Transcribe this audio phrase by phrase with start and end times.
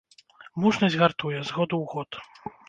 [0.63, 2.09] Мужнасць гартуе, з году ў год.